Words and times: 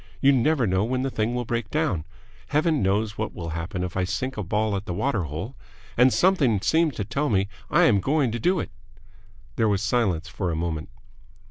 You 0.19 0.31
never 0.31 0.65
know 0.65 0.83
when 0.83 1.03
the 1.03 1.11
thing 1.11 1.35
will 1.35 1.45
break 1.45 1.69
down. 1.69 2.05
Heaven 2.47 2.81
knows 2.81 3.19
what 3.19 3.35
will 3.35 3.49
happen 3.49 3.83
if 3.83 3.95
I 3.95 4.03
sink 4.03 4.35
a 4.35 4.41
ball 4.41 4.75
at 4.75 4.85
the 4.87 4.95
water 4.95 5.25
hole. 5.25 5.55
And 5.95 6.11
something 6.11 6.59
seems 6.61 6.95
to 6.95 7.05
tell 7.05 7.29
me 7.29 7.47
I 7.69 7.83
am 7.83 7.99
going 8.01 8.31
to 8.31 8.39
do 8.39 8.59
it." 8.59 8.71
There 9.57 9.69
was 9.69 9.83
a 9.83 9.85
silence 9.85 10.27
for 10.27 10.49
a 10.49 10.55
moment. 10.55 10.89